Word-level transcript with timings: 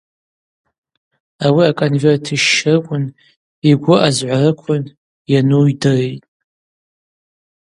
Ауи 1.45 1.63
аконверт 1.71 2.25
йщщрыквын, 2.35 3.03
йгвы 3.69 3.95
азгӏварыквын 4.07 4.83
йану 5.31 5.61
йдыритӏ. 5.71 6.27